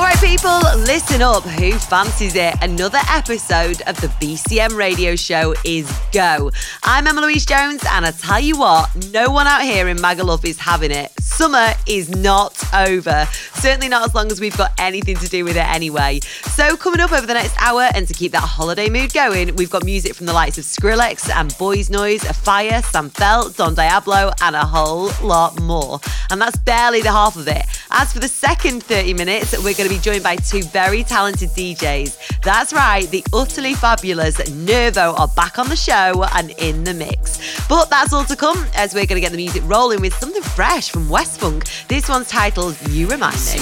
[0.00, 1.42] All right, people, listen up.
[1.42, 2.54] Who fancies it?
[2.62, 6.50] Another episode of the BCM radio show is go.
[6.82, 10.46] I'm Emma Louise Jones, and I tell you what, no one out here in Magaluf
[10.46, 11.12] is having it.
[11.20, 13.26] Summer is not over.
[13.54, 16.20] Certainly not as long as we've got anything to do with it anyway.
[16.20, 19.70] So, coming up over the next hour, and to keep that holiday mood going, we've
[19.70, 23.74] got music from the likes of Skrillex and Boys Noize, A Fire, Sam Feldt, Don
[23.74, 26.00] Diablo, and a whole lot more.
[26.30, 27.66] And that's barely the half of it.
[27.90, 31.48] As for the second 30 minutes, we're going to be joined by two very talented
[31.50, 32.40] DJs.
[32.42, 37.66] That's right, the utterly fabulous Nervo are back on the show and in the mix.
[37.68, 40.42] But that's all to come as we're going to get the music rolling with something
[40.42, 41.64] fresh from West Funk.
[41.88, 43.58] This one's titled You Remind Me.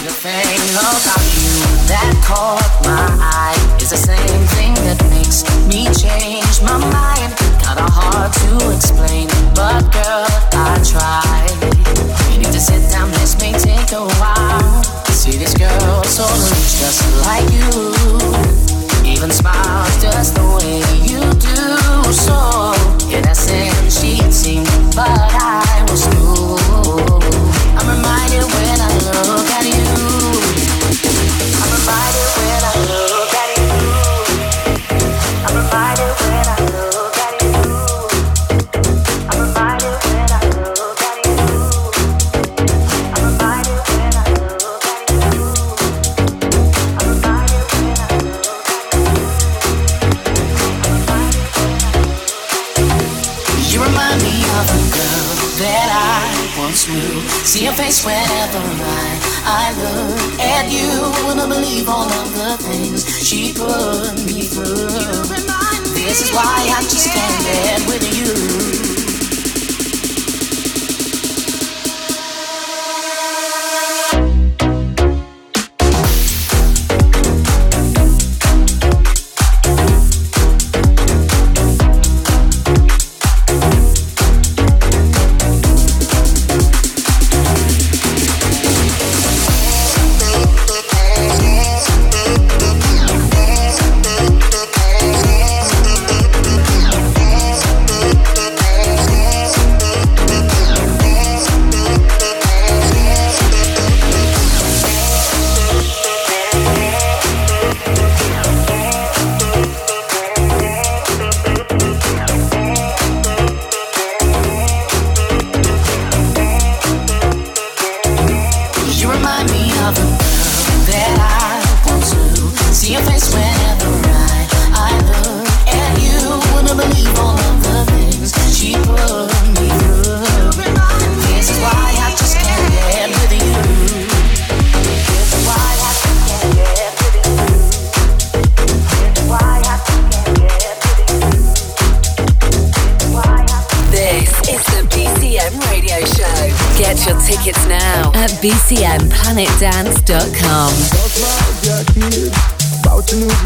[1.89, 7.33] That caught my eye is the same thing that makes me change my mind.
[7.65, 11.49] Kinda hard to explain, but girl, I try.
[12.33, 14.88] You need to sit down, this may take a while.
[15.31, 17.69] See this girl so rich, just like you.
[19.05, 22.13] Even smiles just the way you do.
[22.15, 22.73] So,
[23.15, 26.57] in essence, she seemed, but I was new.
[27.77, 28.78] I'm reminded when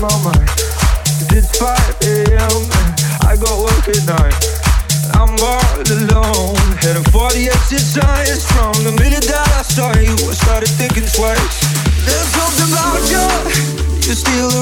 [0.03, 0.51] Mind.
[1.31, 2.63] It's 5 a.m.
[3.23, 4.35] I got work at night.
[5.15, 6.59] I'm all alone.
[6.83, 8.43] Heading for the exit signs.
[8.51, 11.39] From the minute that I saw you, I started thinking twice.
[12.03, 13.27] There's something about you.
[14.03, 14.62] You're still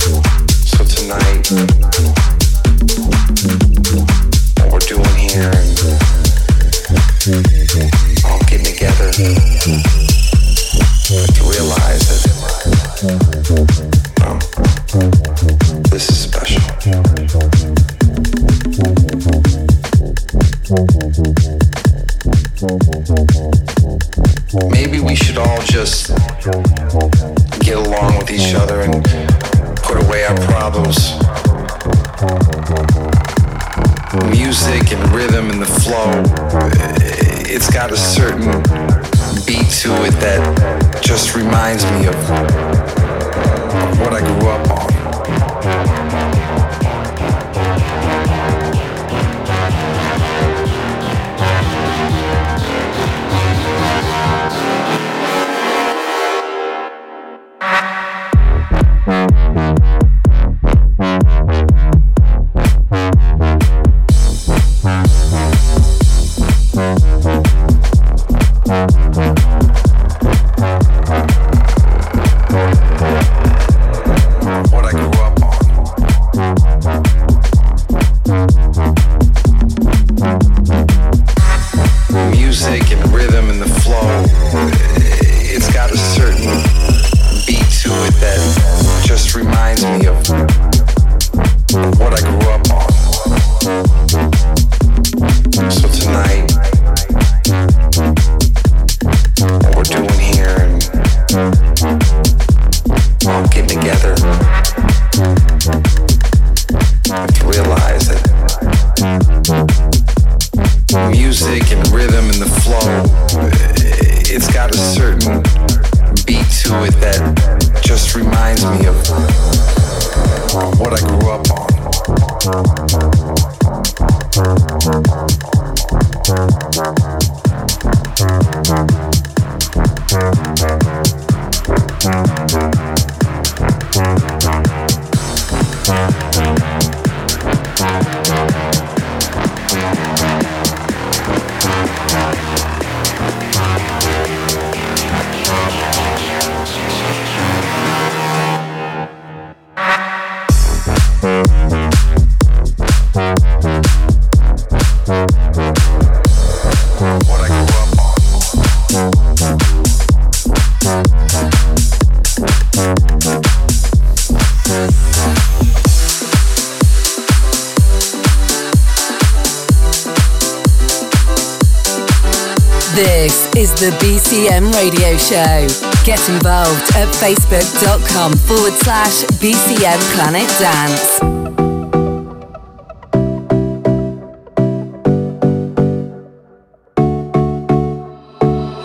[173.91, 175.67] The BCM Radio Show.
[176.03, 181.19] Get involved at facebook.com forward slash BCM Planet Dance.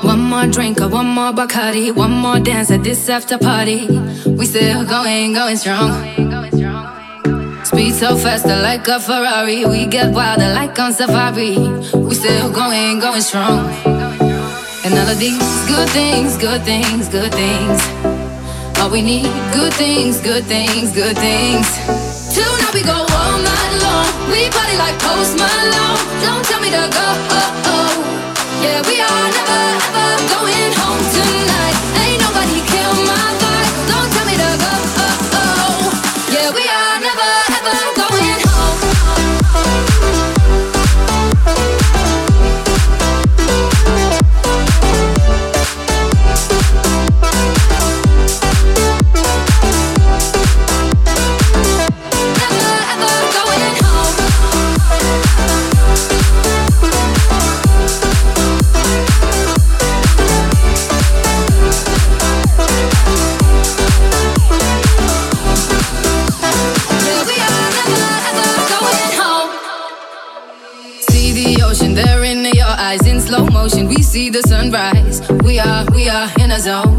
[0.03, 3.87] One more drink or one more Bacardi, one more dance at this after party.
[4.27, 5.91] We still going, going strong.
[7.65, 9.65] Speed so faster like a Ferrari.
[9.67, 11.59] We get wilder like on safari.
[11.95, 13.96] We still going, going strong.
[14.87, 17.83] And all of these good things, good things, good things.
[18.78, 21.66] All we need, good things, good things, good things.
[22.33, 24.07] Tonight we go all night long.
[24.31, 25.99] We party like Post Malone.
[26.23, 27.07] Don't tell me to go.
[27.35, 27.95] Oh, oh.
[28.62, 30.96] Yeah, we are never ever going home
[74.16, 75.20] see the sunrise.
[75.44, 76.96] We are, we are in a zone.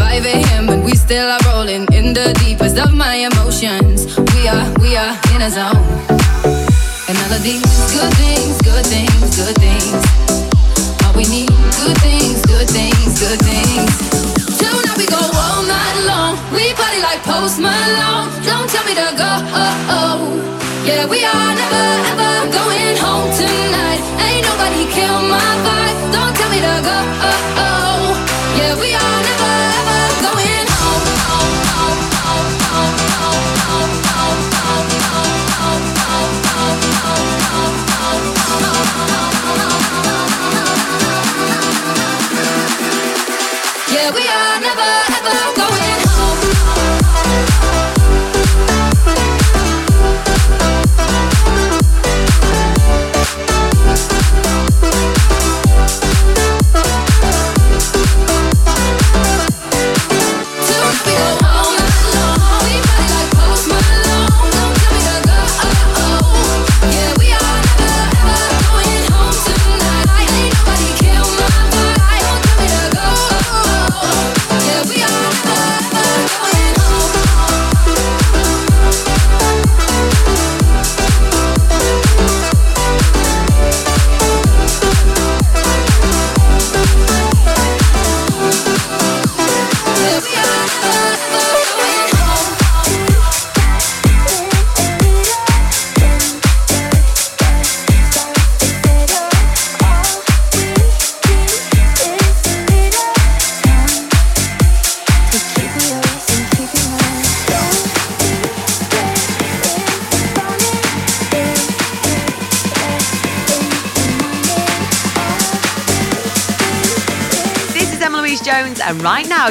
[0.00, 0.70] 5 a.m.
[0.70, 3.98] and we still are rolling in the deepest of my emotions.
[4.32, 5.84] We are, we are in a zone.
[7.08, 10.00] And all of these good things, good things, good things.
[11.04, 11.52] All we need,
[11.84, 13.92] good things, good things, good things.
[14.56, 16.32] Tonight we go all night long.
[16.56, 18.32] We party like Post Malone.
[18.48, 19.36] Don't tell me to go.
[20.88, 20.94] Oh, oh.
[20.94, 24.00] Yeah, we are never ever going home tonight.
[24.22, 26.12] Ain't nobody kill my vibe.
[26.12, 26.98] Don't tell me to go.
[27.26, 28.25] Oh, oh.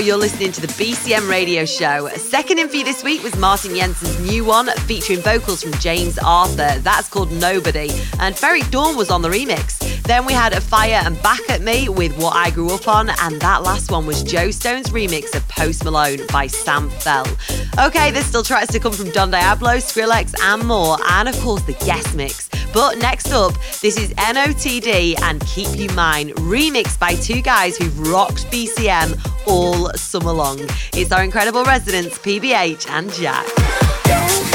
[0.06, 2.08] You're listening to the BCM radio show.
[2.10, 6.20] Second in for you this week was Martin Jensen's new one featuring vocals from James
[6.20, 6.78] Arthur.
[6.82, 9.80] That's called Nobody, and Ferreck Dawn was on the remix.
[10.04, 13.10] Then we had a Fire and Back at Me with What I Grew Up On,
[13.10, 17.88] and that last one was Joe Stone's remix of Post Malone by Sam Feldt.
[17.88, 21.64] Okay, there's still tracks to come from Don Diablo, Skrillex, and more, and of course
[21.64, 22.45] the guest mix
[22.76, 28.10] But next up, this is NOTD and Keep You Mine, remixed by two guys who've
[28.10, 29.18] rocked BCM
[29.48, 30.60] all summer long.
[30.92, 34.55] It's our incredible residents, PBH and Jack.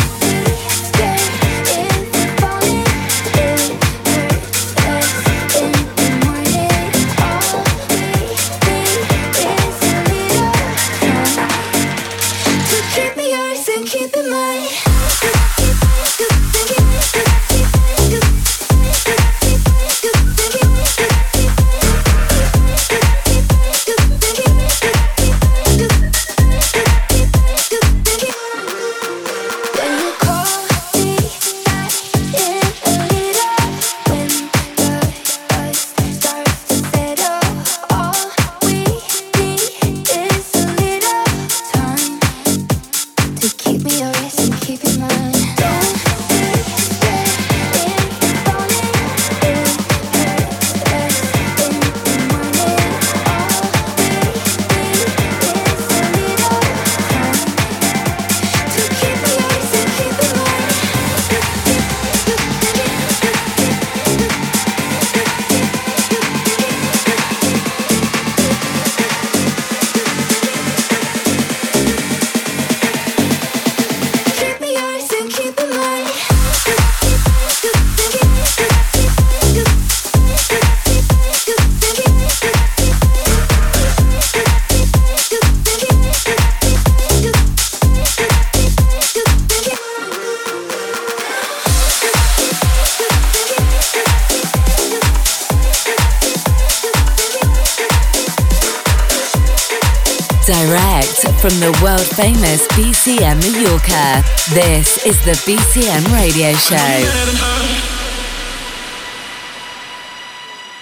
[103.11, 104.23] BCM Yorker.
[104.55, 106.77] This is the BCM Radio Show.
[106.77, 107.61] Better than her.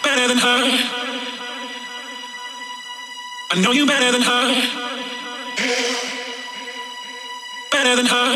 [0.04, 0.62] Better than her.
[3.50, 4.54] I know you better than her.
[7.72, 8.30] Better than her.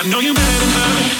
[0.00, 1.17] I know you better than her.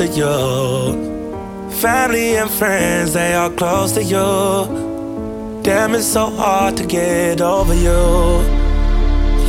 [0.00, 1.70] Both you.
[1.80, 5.60] Family and friends, they are close to you.
[5.62, 8.02] Damn, it's so hard to get over you.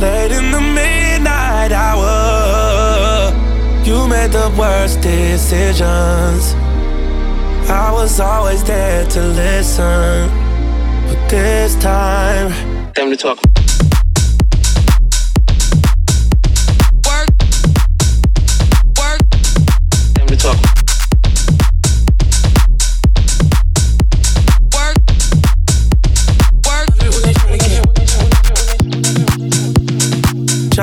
[0.00, 3.32] Late in the midnight hour,
[3.84, 6.54] you made the worst decisions.
[7.70, 10.28] I was always there to listen,
[11.06, 12.52] but this time,
[12.94, 13.51] time to talk.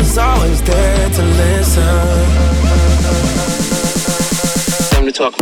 [0.00, 1.84] Was always there to listen.
[4.90, 5.34] Time to talk.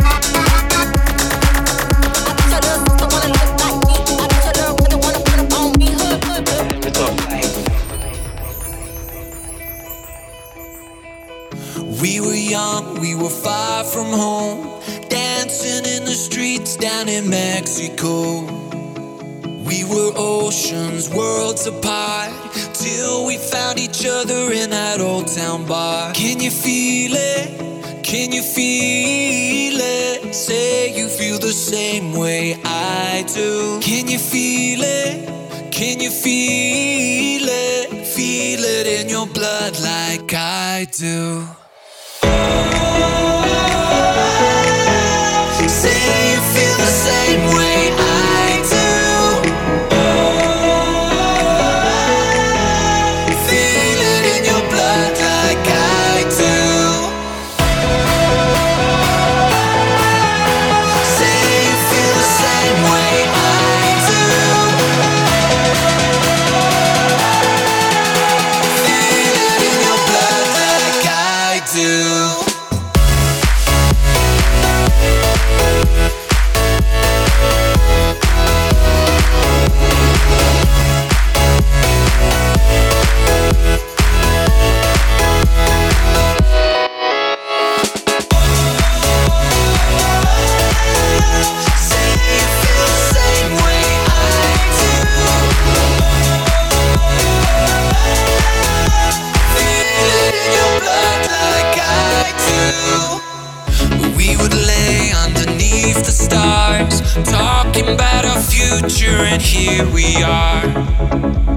[12.01, 18.41] We were young, we were far from home, dancing in the streets down in Mexico.
[19.69, 22.33] We were oceans, worlds apart,
[22.73, 26.13] till we found each other in that old town bar.
[26.13, 28.03] Can you feel it?
[28.03, 30.33] Can you feel it?
[30.33, 33.79] Say you feel the same way I do.
[33.81, 35.71] Can you feel it?
[35.71, 38.05] Can you feel it?
[38.07, 41.58] Feel it in your blood like I do.
[109.09, 110.65] here and here we are.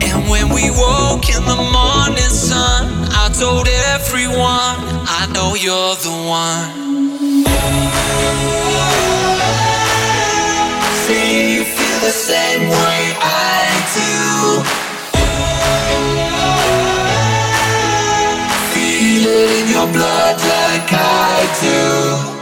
[0.08, 2.82] And when we woke in the morning sun,
[3.22, 4.76] I told everyone,
[5.20, 6.68] I know you're the one.
[11.04, 13.64] See, you feel the same way I
[13.98, 14.12] do.
[18.72, 22.41] Feel it in your blood like I do.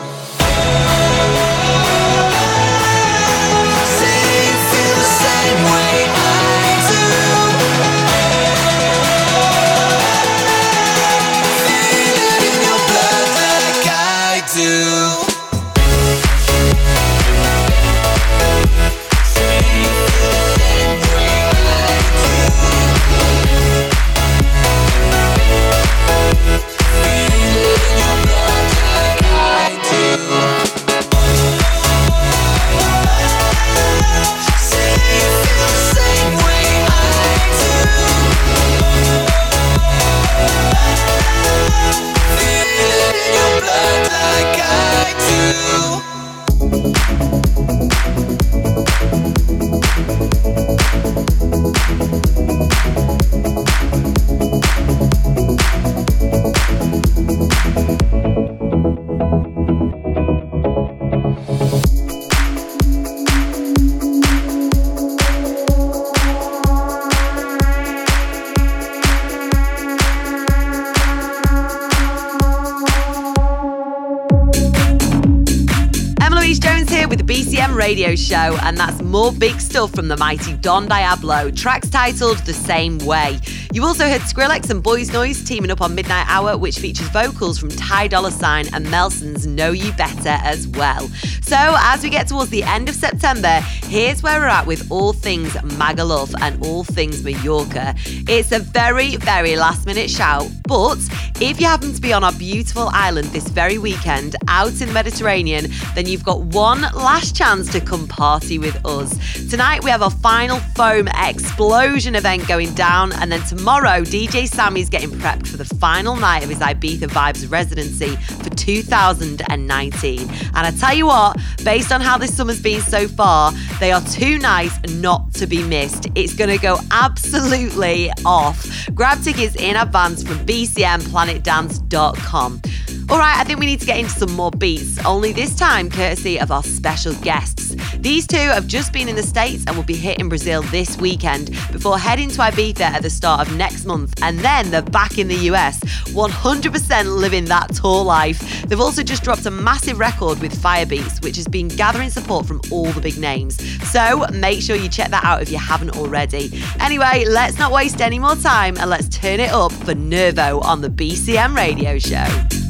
[78.62, 83.38] And that's more big stuff from the mighty Don Diablo, tracks titled The Same Way.
[83.72, 87.56] You also heard Skrillex and Boys Noize teaming up on Midnight Hour, which features vocals
[87.56, 91.06] from Ty Dolla Sign and Melson's Know You Better as well.
[91.42, 95.12] So, as we get towards the end of September, here's where we're at with all
[95.12, 97.94] things Magaluf and all things Mallorca.
[98.06, 100.98] It's a very, very last minute shout, but
[101.40, 104.94] if you happen to be on our beautiful island this very weekend out in the
[104.94, 109.16] Mediterranean, then you've got one last chance to come party with us.
[109.48, 114.88] Tonight, we have our final foam explosion event going down, and then tomorrow, DJ Sammy's
[114.88, 120.20] getting prepped for the final night of his Ibiza Vibes residency for 2019.
[120.20, 124.00] And I tell you what, based on how this summer's been so far, they are
[124.00, 126.06] too nice not to be missed.
[126.14, 128.66] It's going to go absolutely off.
[128.94, 132.62] Grab tickets in advance from bcmplanetdance.com.
[133.10, 135.90] All right, I think we need to get into some more beats, only this time
[135.90, 137.74] courtesy of our special guests.
[137.96, 141.50] These two have just been in the States and will be hitting Brazil this weekend
[141.72, 145.28] before heading to Ibiza at the start of next month, and then they're back in
[145.28, 148.62] the US, 100% living that tour life.
[148.62, 152.60] They've also just dropped a massive record with Firebeatz, which has been gathering support from
[152.70, 153.58] all the big names.
[153.90, 156.52] So make sure you check that out if you haven't already.
[156.78, 160.80] Anyway, let's not waste any more time and let's turn it up for Nervo on
[160.80, 162.69] the BCM radio show.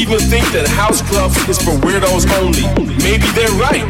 [0.00, 2.64] Even think that house clubs is for weirdos only.
[3.04, 3.84] Maybe they're right.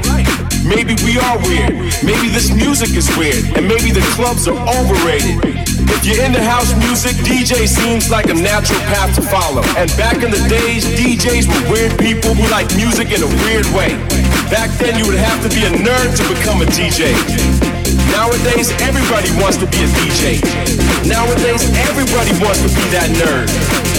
[0.67, 1.71] Maybe we are weird.
[2.03, 3.47] Maybe this music is weird.
[3.55, 5.39] And maybe the clubs are overrated.
[5.87, 9.63] If you're into house music, DJ seems like a natural path to follow.
[9.79, 13.71] And back in the days, DJs were weird people who like music in a weird
[13.71, 13.95] way.
[14.51, 17.15] Back then, you would have to be a nerd to become a DJ.
[18.11, 20.43] Nowadays, everybody wants to be a DJ.
[21.07, 23.90] Nowadays, everybody wants to be that nerd.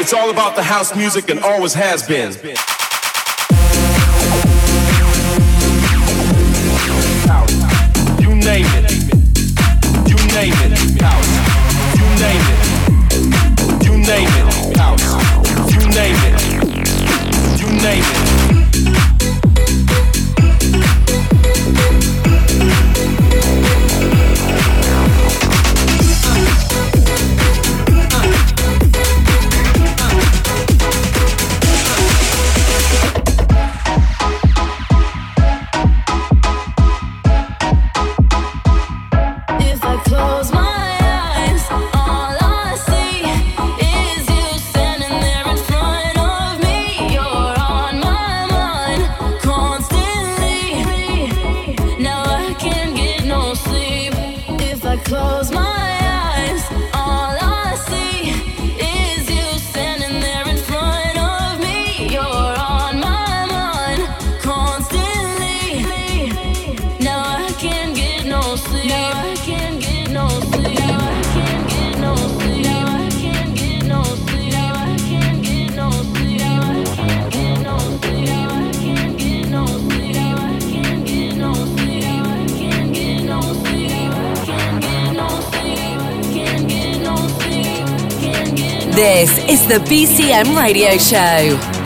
[0.00, 2.32] It's all about the house music and always has been.
[8.22, 8.87] You name it.
[89.80, 91.77] BCM Radio Show.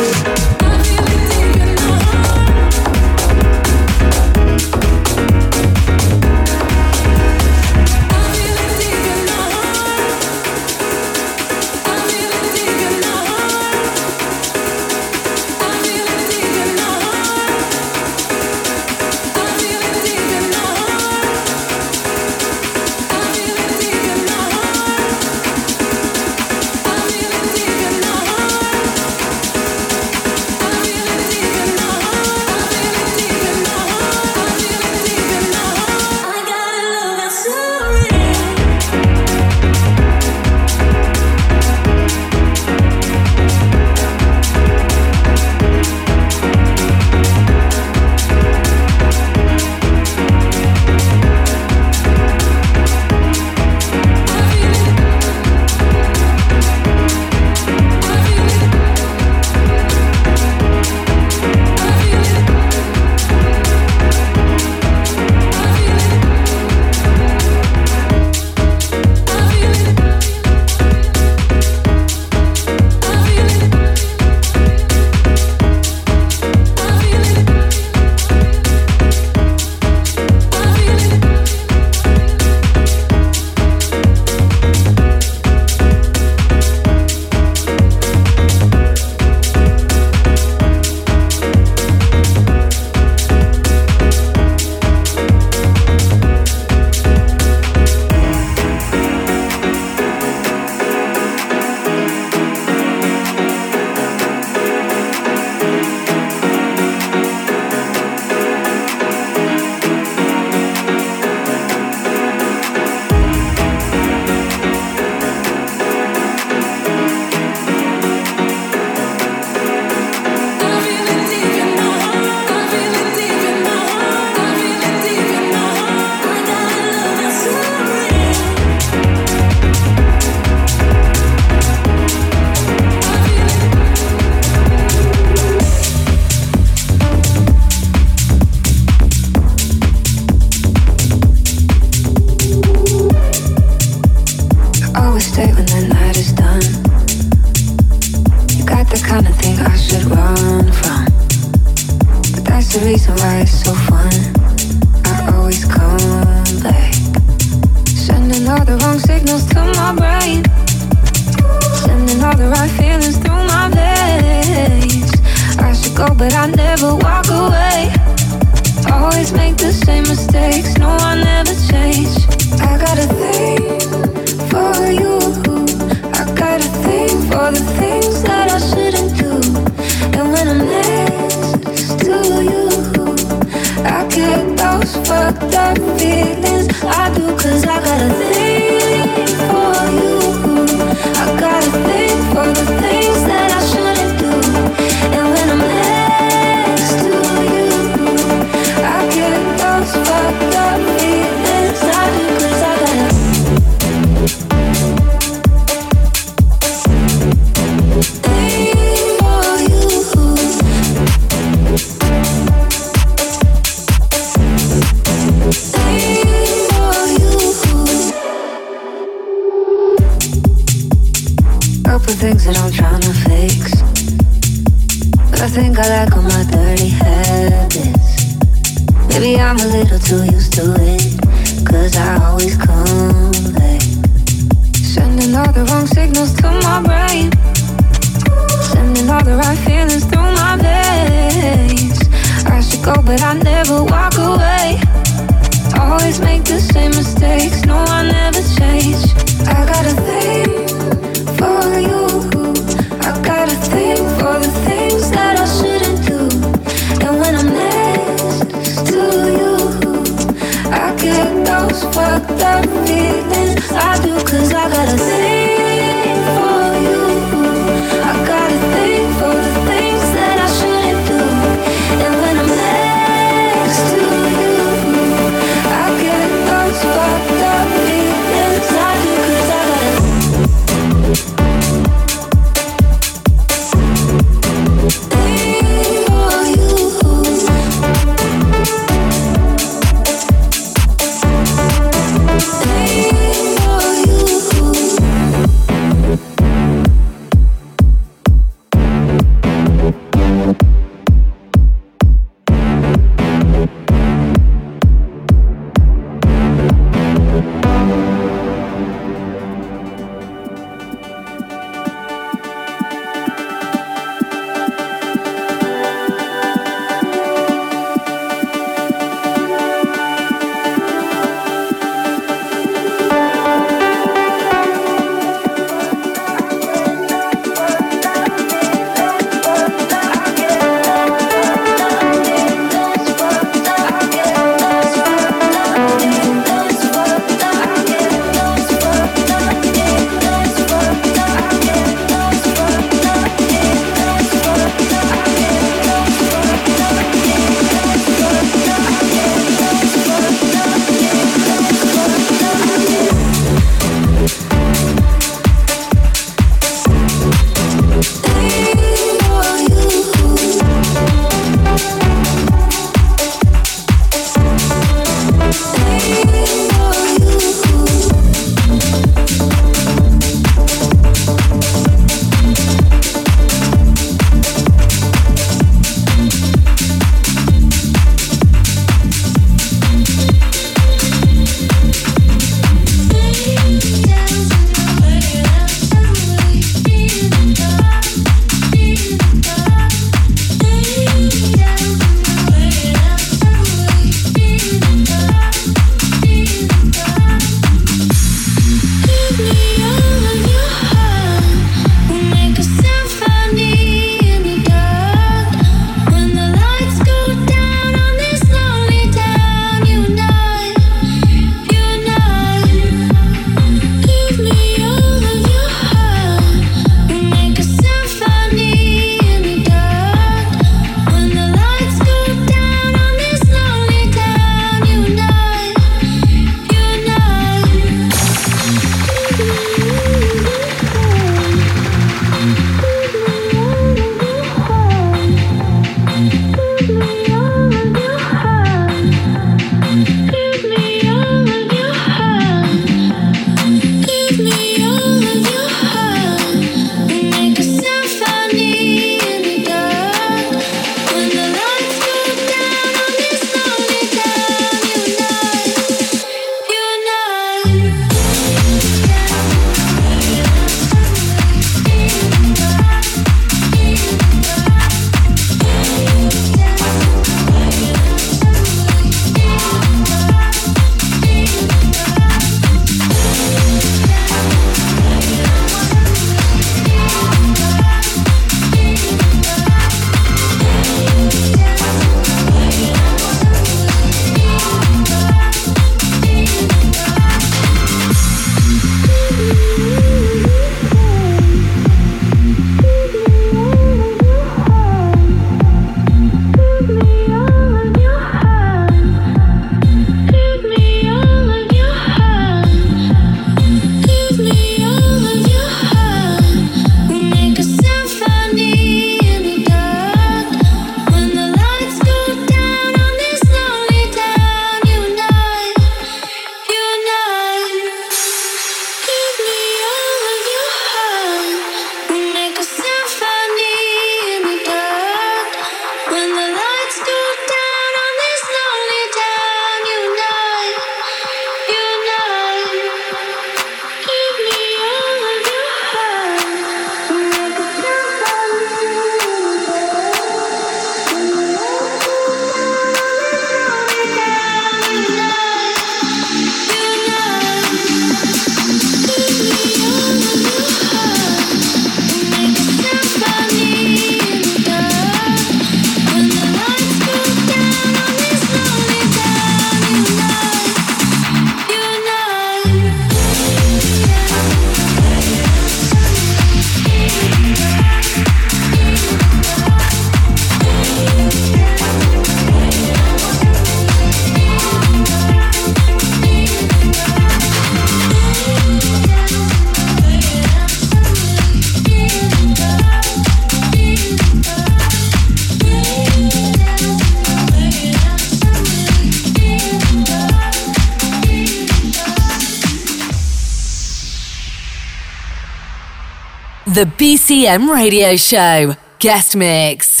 [597.49, 598.75] Radio Show.
[598.99, 600.00] Guest Mix.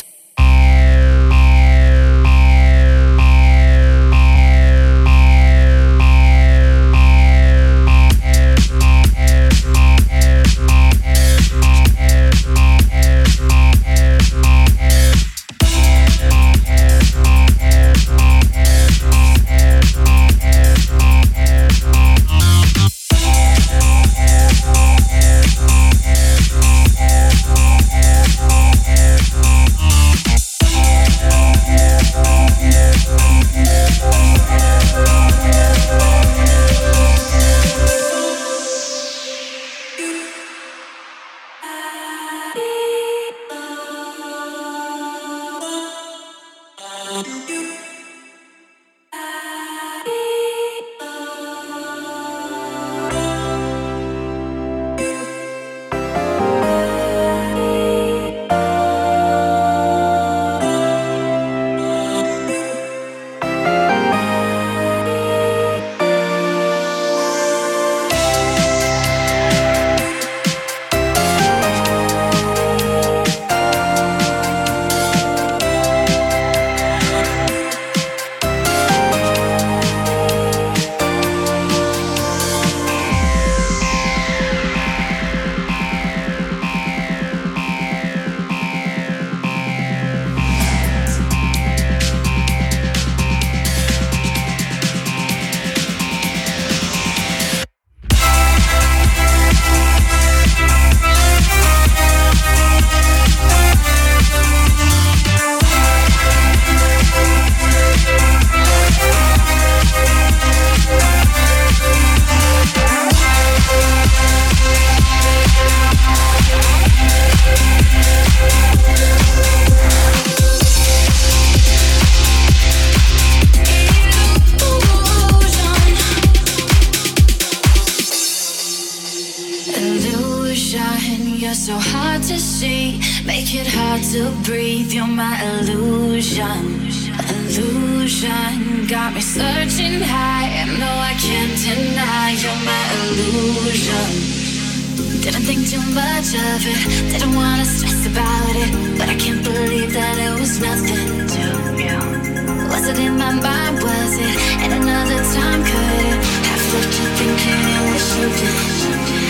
[152.71, 153.75] Was it in my mind?
[153.83, 155.61] Was it in another time?
[155.63, 159.20] Could have left you thinking and wishing?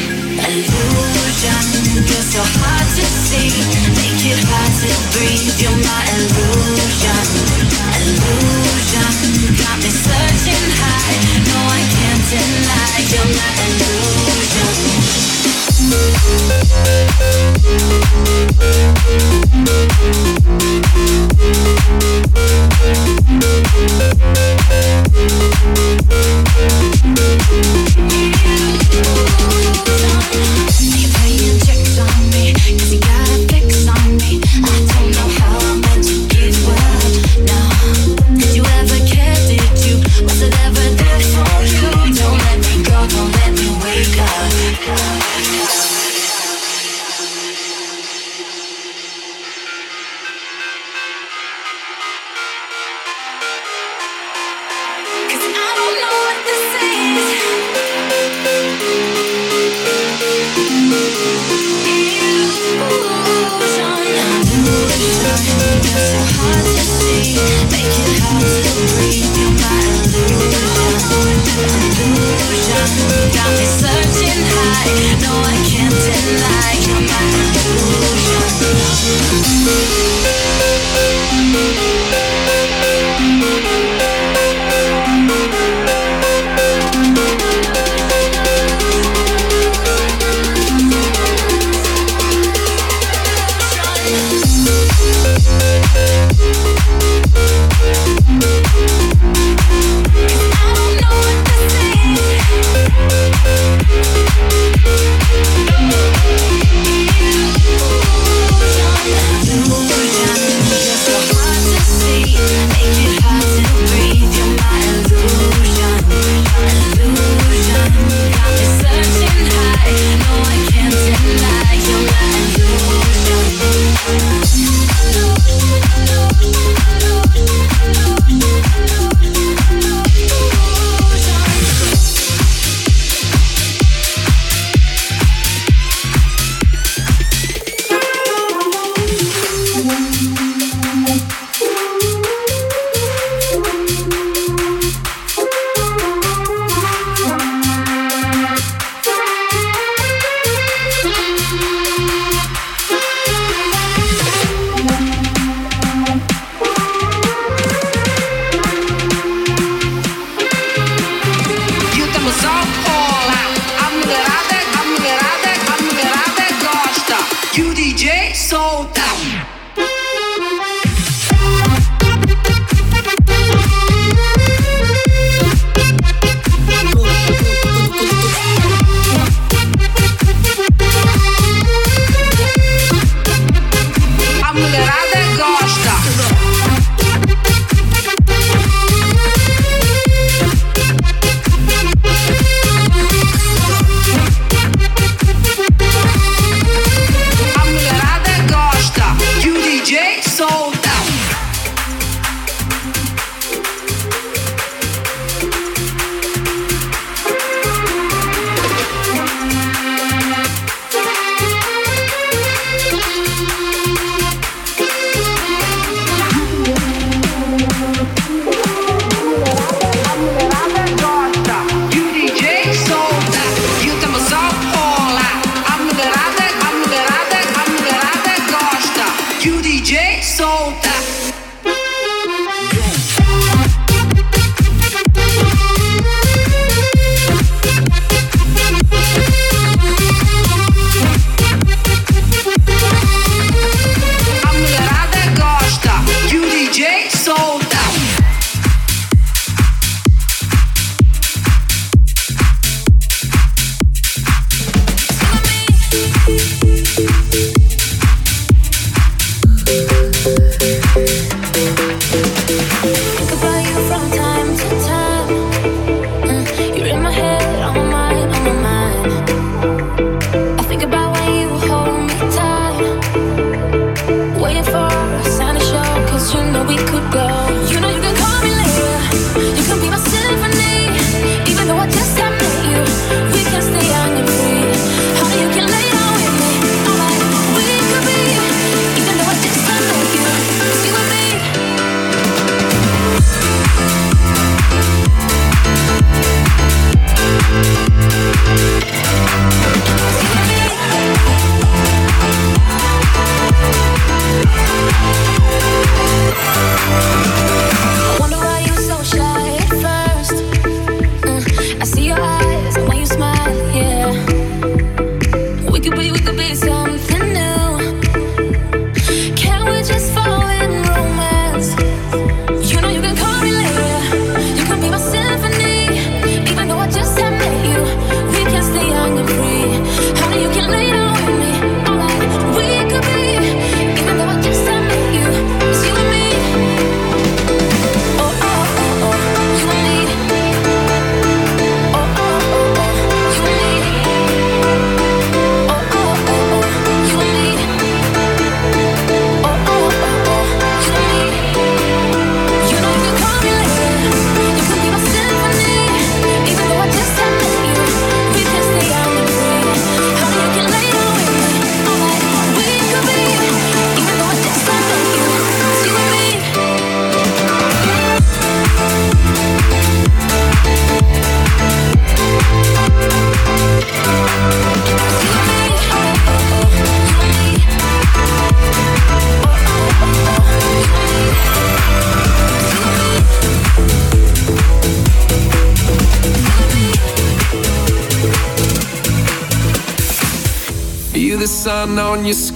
[0.48, 1.66] illusion
[2.08, 3.52] You're so hard to see
[3.98, 7.26] Make it hard to breathe You're my illusion
[8.02, 9.14] Illusion
[9.60, 15.12] Got me searching high No, I can't deny You're my illusion
[29.84, 30.01] you.
[32.64, 33.21] Cause you got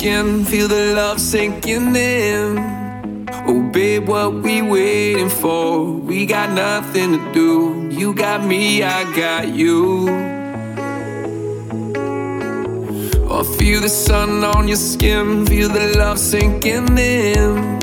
[0.06, 3.26] feel the love sinking in.
[3.47, 5.84] Oh, babe, what we waiting for?
[5.84, 7.89] We got nothing to do.
[7.89, 10.08] You got me, I got you.
[13.28, 17.80] Oh, feel the sun on your skin, feel the love sinking in.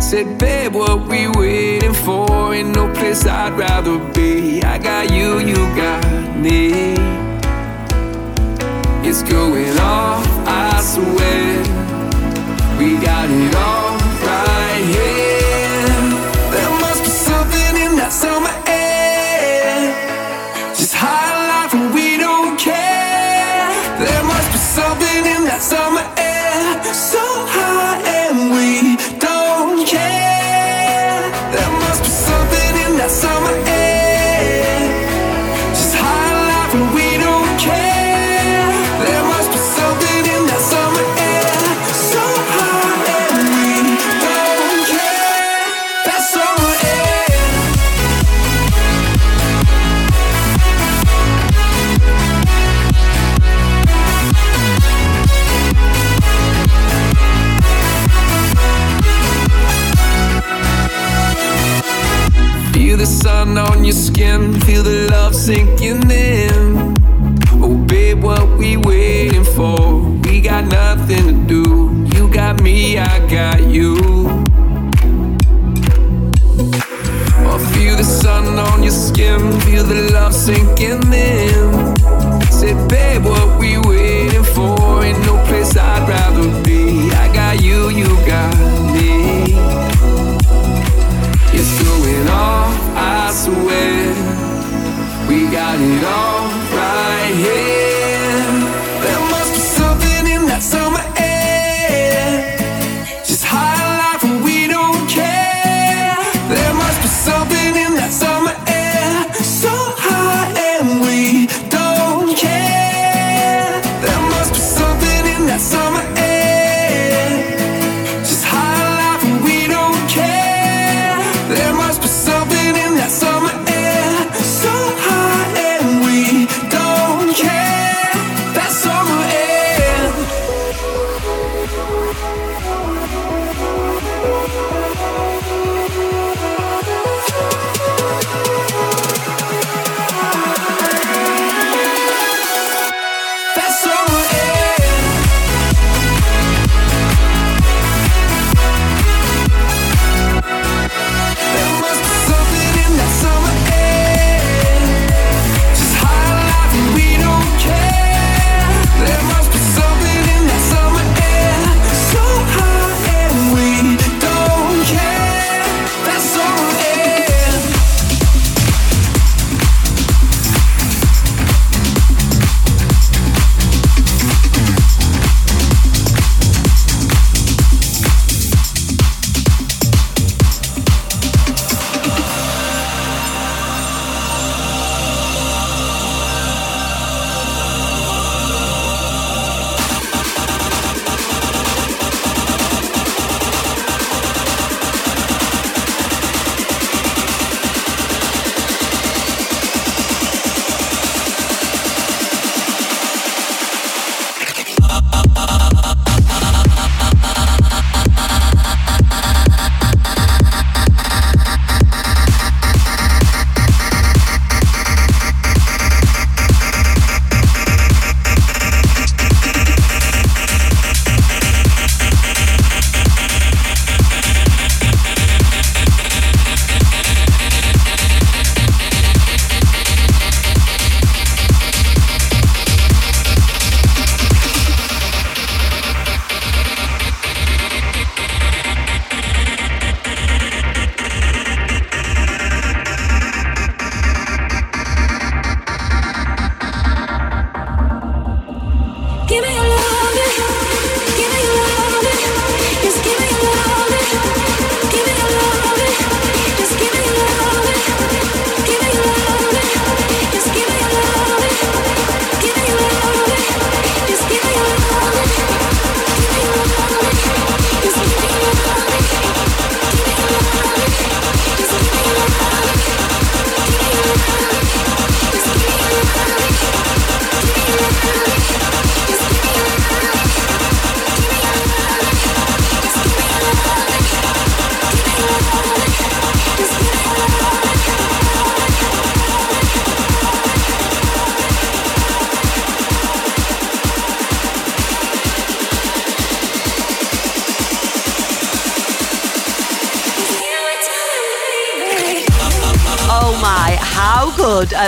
[0.00, 2.52] Said, babe, what we waiting for?
[2.52, 4.60] Ain't no place I'd rather be.
[4.64, 6.96] I got you, you got me.
[9.08, 10.39] It's going off
[10.90, 11.62] swear
[12.78, 13.79] we got it all.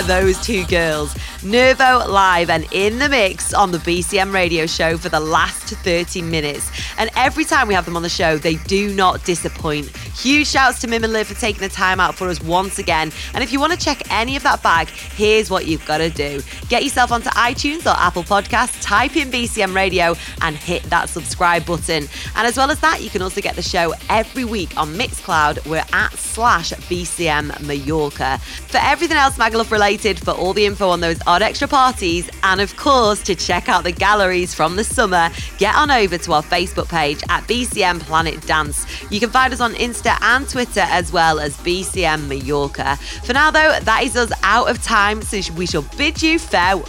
[0.07, 1.15] Those two girls?
[1.43, 6.21] Nervo live and in the mix on the BCM radio show for the last 30
[6.21, 6.71] minutes.
[6.97, 9.91] And every time we have them on the show, they do not disappoint.
[10.23, 13.11] Huge shouts to Mim and Liv for taking the time out for us once again.
[13.33, 16.09] And if you want to check any of that bag, here's what you've got to
[16.09, 21.09] do get yourself onto iTunes or Apple Podcasts, type in BCM Radio, and hit that
[21.09, 22.07] subscribe button.
[22.37, 25.67] And as well as that, you can also get the show every week on Mixcloud.
[25.67, 28.37] We're at slash BCM Mallorca.
[28.37, 32.61] For everything else Magaluf related, for all the info on those odd extra parties, and
[32.61, 36.43] of course to check out the galleries from the summer, get on over to our
[36.43, 38.85] Facebook page at BCM Planet Dance.
[39.11, 39.75] You can find us on
[40.13, 42.97] Insta and Twitter as well as BCM Mallorca.
[42.97, 46.85] For now, though, that is us out of time, so we shall bid you farewell.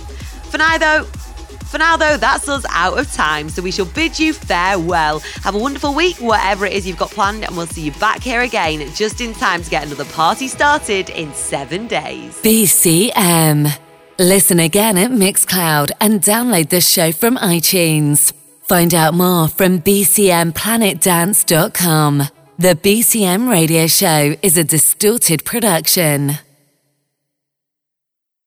[0.51, 4.19] For now, though, for now, though, that's us out of time, so we shall bid
[4.19, 5.21] you farewell.
[5.43, 8.23] Have a wonderful week, whatever it is you've got planned, and we'll see you back
[8.23, 12.41] here again just in time to get another party started in seven days.
[12.43, 13.79] BCM.
[14.17, 18.33] Listen again at Mixcloud and download the show from iTunes.
[18.63, 22.23] Find out more from bcmplanetdance.com.
[22.57, 26.39] The BCM radio show is a distorted production.